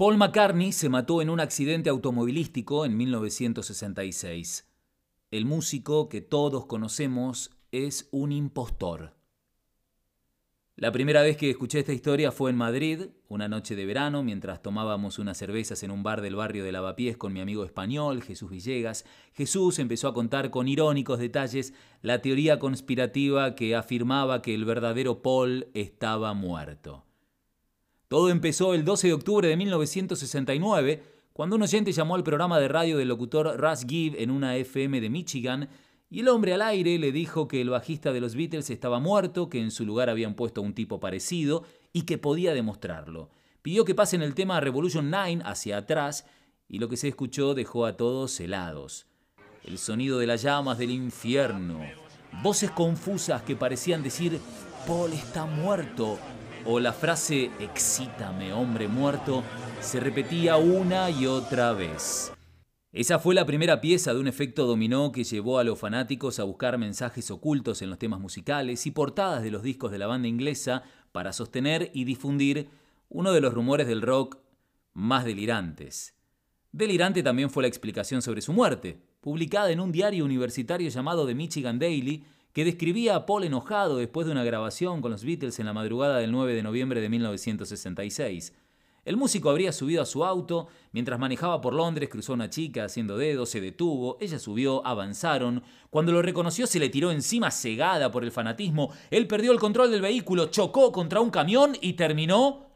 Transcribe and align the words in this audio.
Paul 0.00 0.16
McCartney 0.16 0.72
se 0.72 0.88
mató 0.88 1.20
en 1.20 1.28
un 1.28 1.40
accidente 1.40 1.90
automovilístico 1.90 2.86
en 2.86 2.96
1966. 2.96 4.66
El 5.30 5.44
músico 5.44 6.08
que 6.08 6.22
todos 6.22 6.64
conocemos 6.64 7.50
es 7.70 8.08
un 8.10 8.32
impostor. 8.32 9.12
La 10.74 10.90
primera 10.90 11.20
vez 11.20 11.36
que 11.36 11.50
escuché 11.50 11.80
esta 11.80 11.92
historia 11.92 12.32
fue 12.32 12.50
en 12.50 12.56
Madrid, 12.56 13.08
una 13.28 13.46
noche 13.46 13.76
de 13.76 13.84
verano, 13.84 14.22
mientras 14.22 14.62
tomábamos 14.62 15.18
unas 15.18 15.36
cervezas 15.36 15.82
en 15.82 15.90
un 15.90 16.02
bar 16.02 16.22
del 16.22 16.34
barrio 16.34 16.64
de 16.64 16.72
Lavapiés 16.72 17.18
con 17.18 17.34
mi 17.34 17.42
amigo 17.42 17.66
español, 17.66 18.22
Jesús 18.22 18.50
Villegas. 18.50 19.04
Jesús 19.34 19.78
empezó 19.78 20.08
a 20.08 20.14
contar 20.14 20.48
con 20.48 20.66
irónicos 20.66 21.18
detalles 21.18 21.74
la 22.00 22.22
teoría 22.22 22.58
conspirativa 22.58 23.54
que 23.54 23.76
afirmaba 23.76 24.40
que 24.40 24.54
el 24.54 24.64
verdadero 24.64 25.20
Paul 25.20 25.68
estaba 25.74 26.32
muerto. 26.32 27.04
Todo 28.10 28.28
empezó 28.28 28.74
el 28.74 28.84
12 28.84 29.06
de 29.06 29.12
octubre 29.12 29.46
de 29.46 29.56
1969, 29.56 31.00
cuando 31.32 31.54
un 31.54 31.62
oyente 31.62 31.92
llamó 31.92 32.16
al 32.16 32.24
programa 32.24 32.58
de 32.58 32.66
radio 32.66 32.98
del 32.98 33.06
locutor 33.06 33.56
Russ 33.56 33.86
Gibb 33.86 34.16
en 34.18 34.32
una 34.32 34.56
FM 34.56 35.00
de 35.00 35.08
Michigan 35.08 35.68
y 36.10 36.18
el 36.18 36.28
hombre 36.28 36.54
al 36.54 36.62
aire 36.62 36.98
le 36.98 37.12
dijo 37.12 37.46
que 37.46 37.60
el 37.60 37.70
bajista 37.70 38.12
de 38.12 38.20
los 38.20 38.34
Beatles 38.34 38.68
estaba 38.70 38.98
muerto, 38.98 39.48
que 39.48 39.60
en 39.60 39.70
su 39.70 39.86
lugar 39.86 40.10
habían 40.10 40.34
puesto 40.34 40.60
a 40.60 40.64
un 40.64 40.74
tipo 40.74 40.98
parecido 40.98 41.62
y 41.92 42.02
que 42.02 42.18
podía 42.18 42.52
demostrarlo. 42.52 43.30
Pidió 43.62 43.84
que 43.84 43.94
pasen 43.94 44.22
el 44.22 44.34
tema 44.34 44.58
Revolution 44.58 45.08
9 45.08 45.42
hacia 45.44 45.76
atrás 45.76 46.26
y 46.68 46.80
lo 46.80 46.88
que 46.88 46.96
se 46.96 47.06
escuchó 47.06 47.54
dejó 47.54 47.86
a 47.86 47.96
todos 47.96 48.40
helados. 48.40 49.06
El 49.62 49.78
sonido 49.78 50.18
de 50.18 50.26
las 50.26 50.42
llamas 50.42 50.78
del 50.78 50.90
infierno, 50.90 51.78
voces 52.42 52.72
confusas 52.72 53.42
que 53.42 53.54
parecían 53.54 54.02
decir 54.02 54.40
Paul 54.84 55.12
está 55.12 55.46
muerto 55.46 56.18
o 56.64 56.80
la 56.80 56.92
frase 56.92 57.50
Excítame, 57.60 58.52
hombre 58.52 58.88
muerto, 58.88 59.42
se 59.80 60.00
repetía 60.00 60.56
una 60.56 61.10
y 61.10 61.26
otra 61.26 61.72
vez. 61.72 62.32
Esa 62.92 63.18
fue 63.20 63.34
la 63.34 63.46
primera 63.46 63.80
pieza 63.80 64.12
de 64.12 64.20
un 64.20 64.26
efecto 64.26 64.66
dominó 64.66 65.12
que 65.12 65.22
llevó 65.22 65.58
a 65.58 65.64
los 65.64 65.78
fanáticos 65.78 66.40
a 66.40 66.44
buscar 66.44 66.76
mensajes 66.76 67.30
ocultos 67.30 67.82
en 67.82 67.90
los 67.90 67.98
temas 67.98 68.18
musicales 68.18 68.84
y 68.86 68.90
portadas 68.90 69.42
de 69.42 69.50
los 69.52 69.62
discos 69.62 69.92
de 69.92 69.98
la 69.98 70.08
banda 70.08 70.26
inglesa 70.26 70.82
para 71.12 71.32
sostener 71.32 71.90
y 71.94 72.04
difundir 72.04 72.68
uno 73.08 73.32
de 73.32 73.40
los 73.40 73.54
rumores 73.54 73.86
del 73.86 74.02
rock 74.02 74.38
más 74.92 75.24
delirantes. 75.24 76.14
Delirante 76.72 77.22
también 77.22 77.50
fue 77.50 77.62
la 77.62 77.68
explicación 77.68 78.22
sobre 78.22 78.42
su 78.42 78.52
muerte, 78.52 79.00
publicada 79.20 79.70
en 79.70 79.80
un 79.80 79.92
diario 79.92 80.24
universitario 80.24 80.88
llamado 80.88 81.26
The 81.26 81.34
Michigan 81.34 81.78
Daily, 81.78 82.24
que 82.52 82.64
describía 82.64 83.16
a 83.16 83.26
Paul 83.26 83.44
enojado 83.44 83.96
después 83.96 84.26
de 84.26 84.32
una 84.32 84.44
grabación 84.44 85.00
con 85.00 85.10
los 85.10 85.24
Beatles 85.24 85.58
en 85.58 85.66
la 85.66 85.72
madrugada 85.72 86.18
del 86.18 86.32
9 86.32 86.54
de 86.54 86.62
noviembre 86.62 87.00
de 87.00 87.08
1966. 87.08 88.52
El 89.04 89.16
músico 89.16 89.48
habría 89.50 89.72
subido 89.72 90.02
a 90.02 90.06
su 90.06 90.24
auto, 90.24 90.68
mientras 90.92 91.18
manejaba 91.18 91.60
por 91.60 91.72
Londres 91.72 92.10
cruzó 92.10 92.34
una 92.34 92.50
chica 92.50 92.84
haciendo 92.84 93.16
dedos, 93.16 93.48
se 93.48 93.60
detuvo, 93.60 94.18
ella 94.20 94.38
subió, 94.38 94.86
avanzaron. 94.86 95.62
Cuando 95.88 96.12
lo 96.12 96.20
reconoció 96.20 96.66
se 96.66 96.78
le 96.78 96.90
tiró 96.90 97.10
encima 97.10 97.50
cegada 97.50 98.10
por 98.10 98.24
el 98.24 98.30
fanatismo, 98.30 98.92
él 99.10 99.26
perdió 99.26 99.52
el 99.52 99.58
control 99.58 99.90
del 99.90 100.02
vehículo, 100.02 100.46
chocó 100.46 100.92
contra 100.92 101.20
un 101.20 101.30
camión 101.30 101.76
y 101.80 101.94
terminó 101.94 102.66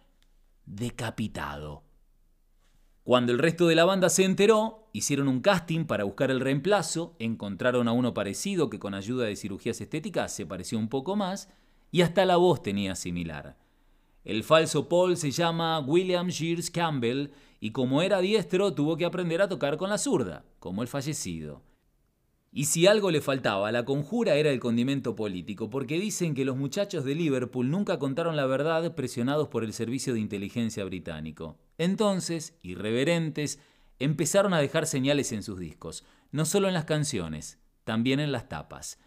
decapitado. 0.64 1.83
Cuando 3.04 3.32
el 3.32 3.38
resto 3.38 3.66
de 3.66 3.74
la 3.74 3.84
banda 3.84 4.08
se 4.08 4.24
enteró, 4.24 4.88
hicieron 4.94 5.28
un 5.28 5.40
casting 5.40 5.84
para 5.84 6.04
buscar 6.04 6.30
el 6.30 6.40
reemplazo, 6.40 7.14
encontraron 7.18 7.86
a 7.86 7.92
uno 7.92 8.14
parecido 8.14 8.70
que 8.70 8.78
con 8.78 8.94
ayuda 8.94 9.26
de 9.26 9.36
cirugías 9.36 9.78
estéticas 9.82 10.32
se 10.34 10.46
pareció 10.46 10.78
un 10.78 10.88
poco 10.88 11.14
más, 11.14 11.50
y 11.92 12.00
hasta 12.00 12.24
la 12.24 12.36
voz 12.36 12.62
tenía 12.62 12.94
similar. 12.94 13.58
El 14.24 14.42
falso 14.42 14.88
Paul 14.88 15.18
se 15.18 15.32
llama 15.32 15.80
William 15.80 16.28
Shears 16.28 16.70
Campbell 16.70 17.28
y 17.60 17.72
como 17.72 18.00
era 18.00 18.20
diestro 18.20 18.72
tuvo 18.72 18.96
que 18.96 19.04
aprender 19.04 19.42
a 19.42 19.48
tocar 19.48 19.76
con 19.76 19.90
la 19.90 19.98
zurda, 19.98 20.46
como 20.58 20.80
el 20.80 20.88
fallecido. 20.88 21.60
Y 22.52 22.64
si 22.64 22.86
algo 22.86 23.10
le 23.10 23.20
faltaba 23.20 23.70
la 23.70 23.84
conjura 23.84 24.36
era 24.36 24.48
el 24.48 24.60
condimento 24.60 25.14
político, 25.14 25.68
porque 25.68 25.98
dicen 26.00 26.34
que 26.34 26.46
los 26.46 26.56
muchachos 26.56 27.04
de 27.04 27.14
Liverpool 27.14 27.70
nunca 27.70 27.98
contaron 27.98 28.34
la 28.34 28.46
verdad 28.46 28.94
presionados 28.94 29.48
por 29.48 29.62
el 29.62 29.74
servicio 29.74 30.14
de 30.14 30.20
inteligencia 30.20 30.86
británico. 30.86 31.58
Entonces, 31.78 32.58
irreverentes, 32.62 33.58
empezaron 33.98 34.54
a 34.54 34.60
dejar 34.60 34.86
señales 34.86 35.32
en 35.32 35.42
sus 35.42 35.58
discos, 35.58 36.04
no 36.30 36.44
solo 36.44 36.68
en 36.68 36.74
las 36.74 36.84
canciones, 36.84 37.58
también 37.84 38.20
en 38.20 38.32
las 38.32 38.48
tapas. 38.48 38.98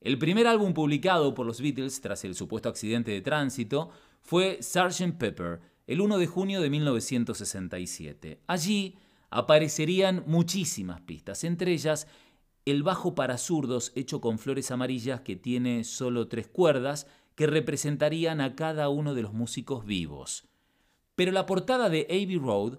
El 0.00 0.18
primer 0.18 0.46
álbum 0.46 0.74
publicado 0.74 1.34
por 1.34 1.46
los 1.46 1.60
Beatles 1.60 2.00
tras 2.00 2.24
el 2.24 2.34
supuesto 2.34 2.68
accidente 2.68 3.10
de 3.10 3.22
tránsito 3.22 3.90
fue 4.20 4.58
Sgt. 4.60 5.16
Pepper, 5.16 5.60
el 5.86 6.00
1 6.00 6.18
de 6.18 6.26
junio 6.26 6.60
de 6.60 6.70
1967. 6.70 8.40
Allí 8.46 8.98
aparecerían 9.30 10.24
muchísimas 10.26 11.00
pistas, 11.00 11.44
entre 11.44 11.72
ellas 11.72 12.06
el 12.64 12.82
bajo 12.82 13.14
para 13.14 13.36
zurdos 13.36 13.92
hecho 13.94 14.20
con 14.20 14.38
flores 14.38 14.70
amarillas 14.70 15.20
que 15.20 15.36
tiene 15.36 15.84
solo 15.84 16.28
tres 16.28 16.48
cuerdas 16.48 17.06
que 17.34 17.46
representarían 17.46 18.40
a 18.40 18.54
cada 18.54 18.88
uno 18.88 19.14
de 19.14 19.22
los 19.22 19.32
músicos 19.32 19.84
vivos. 19.84 20.44
Pero 21.14 21.32
la 21.32 21.46
portada 21.46 21.88
de 21.88 22.06
Abbey 22.10 22.38
Road 22.38 22.78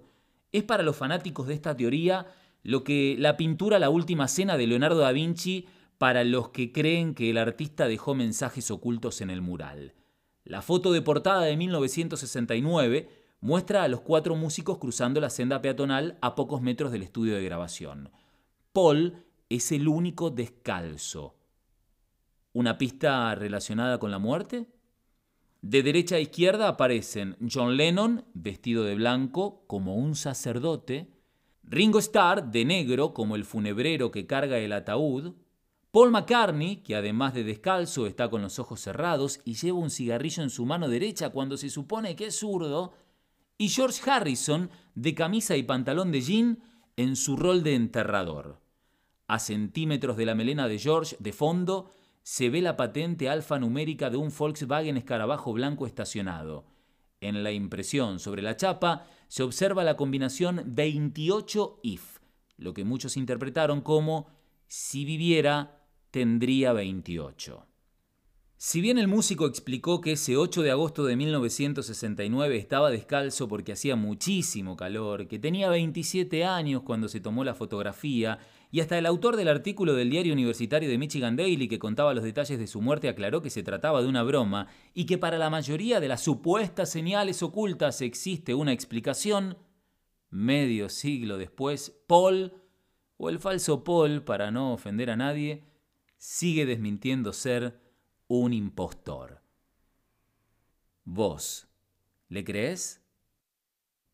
es 0.51 0.63
para 0.63 0.83
los 0.83 0.95
fanáticos 0.95 1.47
de 1.47 1.53
esta 1.53 1.75
teoría 1.75 2.27
lo 2.63 2.83
que 2.83 3.15
la 3.19 3.37
pintura 3.37 3.77
La 3.77 3.89
Última 3.89 4.27
Cena 4.27 4.57
de 4.57 4.67
Leonardo 4.67 4.99
da 4.99 5.11
Vinci 5.11 5.67
para 5.97 6.23
los 6.23 6.49
que 6.49 6.71
creen 6.71 7.13
que 7.13 7.29
el 7.29 7.37
artista 7.37 7.87
dejó 7.87 8.15
mensajes 8.15 8.71
ocultos 8.71 9.21
en 9.21 9.29
el 9.29 9.41
mural. 9.41 9.93
La 10.43 10.61
foto 10.61 10.91
de 10.91 11.01
portada 11.01 11.43
de 11.43 11.55
1969 11.57 13.09
muestra 13.39 13.83
a 13.83 13.87
los 13.87 14.01
cuatro 14.01 14.35
músicos 14.35 14.77
cruzando 14.79 15.21
la 15.21 15.29
senda 15.29 15.61
peatonal 15.61 16.17
a 16.21 16.35
pocos 16.35 16.61
metros 16.61 16.91
del 16.91 17.03
estudio 17.03 17.35
de 17.35 17.43
grabación. 17.43 18.11
Paul 18.73 19.25
es 19.49 19.71
el 19.71 19.87
único 19.87 20.31
descalzo. 20.31 21.35
¿Una 22.53 22.77
pista 22.77 23.35
relacionada 23.35 23.99
con 23.99 24.11
la 24.11 24.19
muerte? 24.19 24.67
De 25.67 25.81
derecha 25.81 26.17
a 26.17 26.19
izquierda 26.19 26.67
aparecen 26.67 27.37
John 27.51 27.75
Lennon, 27.75 28.23
vestido 28.35 28.83
de 28.83 28.93
blanco, 28.93 29.63
como 29.65 29.95
un 29.95 30.13
sacerdote, 30.13 31.09
Ringo 31.63 31.97
Starr, 31.97 32.51
de 32.51 32.65
negro, 32.65 33.15
como 33.15 33.35
el 33.35 33.45
funebrero 33.45 34.11
que 34.11 34.27
carga 34.27 34.59
el 34.59 34.73
ataúd, 34.73 35.33
Paul 35.89 36.11
McCartney, 36.11 36.83
que 36.83 36.95
además 36.95 37.33
de 37.33 37.43
descalzo 37.43 38.05
está 38.05 38.29
con 38.29 38.43
los 38.43 38.59
ojos 38.59 38.79
cerrados 38.79 39.39
y 39.43 39.55
lleva 39.55 39.79
un 39.79 39.89
cigarrillo 39.89 40.43
en 40.43 40.51
su 40.51 40.67
mano 40.67 40.87
derecha 40.87 41.31
cuando 41.31 41.57
se 41.57 41.71
supone 41.71 42.15
que 42.15 42.27
es 42.27 42.37
zurdo, 42.37 42.93
y 43.57 43.69
George 43.69 44.07
Harrison, 44.07 44.69
de 44.93 45.15
camisa 45.15 45.57
y 45.57 45.63
pantalón 45.63 46.11
de 46.11 46.21
jean, 46.21 46.59
en 46.95 47.15
su 47.15 47.37
rol 47.37 47.63
de 47.63 47.73
enterrador. 47.73 48.61
A 49.25 49.39
centímetros 49.39 50.15
de 50.15 50.27
la 50.27 50.35
melena 50.35 50.67
de 50.67 50.77
George, 50.77 51.15
de 51.19 51.33
fondo, 51.33 51.89
se 52.25 52.49
ve 52.49 52.59
la 52.59 52.75
patente 52.75 53.29
alfanumérica 53.29 54.09
de 54.09 54.17
un 54.17 54.33
Volkswagen 54.35 54.97
escarabajo 54.97 55.53
blanco 55.53 55.85
estacionado. 55.85 56.65
En 57.21 57.43
la 57.43 57.51
impresión 57.51 58.17
sobre 58.17 58.41
la 58.41 58.57
chapa 58.57 59.05
se 59.27 59.43
observa 59.43 59.83
la 59.83 59.95
combinación 59.95 60.63
28 60.65 61.81
if, 61.83 62.17
lo 62.57 62.73
que 62.73 62.83
muchos 62.83 63.15
interpretaron 63.15 63.81
como 63.81 64.25
si 64.67 65.05
viviera 65.05 65.83
tendría 66.09 66.73
28. 66.73 67.67
Si 68.57 68.79
bien 68.79 68.97
el 68.97 69.09
músico 69.09 69.47
explicó 69.47 69.99
que 69.99 70.13
ese 70.13 70.37
8 70.37 70.61
de 70.61 70.71
agosto 70.71 71.03
de 71.03 71.17
1969 71.17 72.55
estaba 72.55 72.89
descalzo 72.89 73.49
porque 73.49 73.73
hacía 73.73 73.97
muchísimo 73.97 74.77
calor, 74.77 75.27
que 75.27 75.39
tenía 75.39 75.67
27 75.69 76.45
años 76.45 76.81
cuando 76.83 77.09
se 77.09 77.19
tomó 77.19 77.43
la 77.43 77.53
fotografía, 77.53 78.39
y 78.71 78.79
hasta 78.79 78.97
el 78.97 79.07
autor 79.07 79.35
del 79.35 79.49
artículo 79.49 79.93
del 79.93 80.09
diario 80.09 80.31
universitario 80.31 80.89
de 80.89 80.97
Michigan 80.97 81.35
Daily 81.35 81.67
que 81.67 81.79
contaba 81.79 82.13
los 82.13 82.23
detalles 82.23 82.57
de 82.57 82.67
su 82.67 82.81
muerte 82.81 83.09
aclaró 83.09 83.41
que 83.41 83.49
se 83.49 83.61
trataba 83.61 84.01
de 84.01 84.07
una 84.07 84.23
broma 84.23 84.67
y 84.93 85.05
que 85.05 85.17
para 85.17 85.37
la 85.37 85.49
mayoría 85.49 85.99
de 85.99 86.07
las 86.07 86.21
supuestas 86.21 86.89
señales 86.89 87.43
ocultas 87.43 88.01
existe 88.01 88.53
una 88.53 88.71
explicación, 88.71 89.57
medio 90.29 90.87
siglo 90.87 91.37
después, 91.37 91.93
Paul, 92.07 92.53
o 93.17 93.29
el 93.29 93.39
falso 93.39 93.83
Paul, 93.83 94.23
para 94.23 94.49
no 94.49 94.73
ofender 94.73 95.09
a 95.09 95.17
nadie, 95.17 95.65
sigue 96.17 96.65
desmintiendo 96.65 97.33
ser 97.33 97.84
un 98.27 98.53
impostor. 98.53 99.41
¿Vos 101.03 101.67
le 102.29 102.43
crees? 102.43 103.01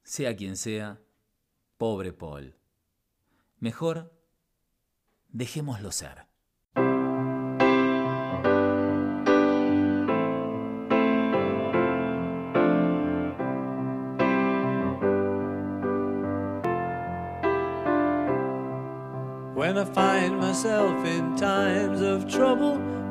Sea 0.04 0.36
quien 0.36 0.58
sea, 0.58 1.00
pobre 1.78 2.12
Paul. 2.12 2.58
Mejor 3.60 4.12
dejémoslo 5.30 5.92
ser. 5.92 6.28
When 19.56 19.78
I 19.78 19.86
find 19.86 20.38
myself 20.38 21.06
in 21.06 21.36
times 21.38 22.02
of 22.02 22.28
trouble, 22.28 23.00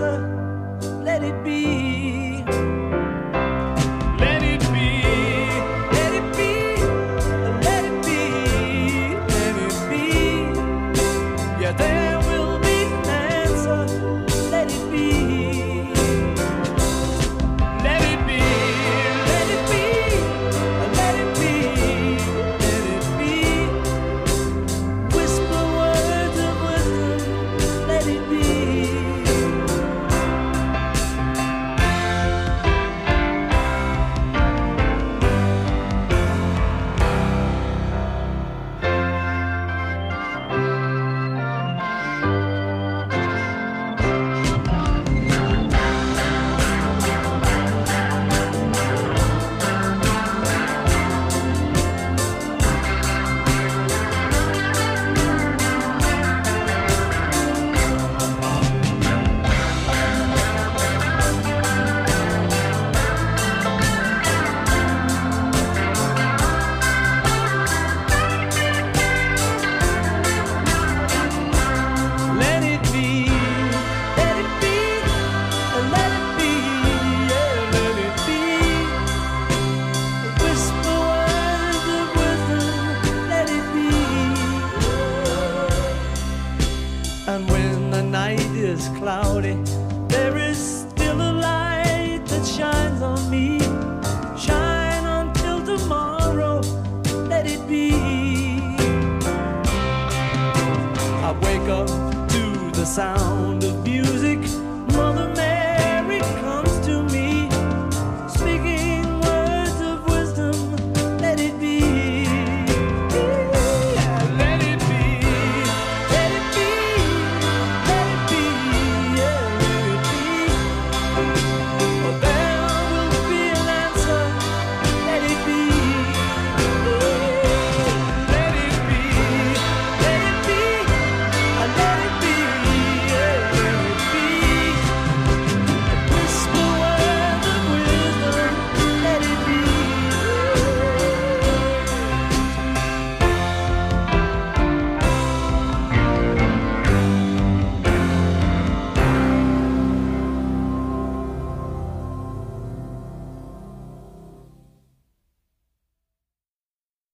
answer, 0.00 1.02
let 1.02 1.22
it 1.22 1.44
be. 1.44 1.79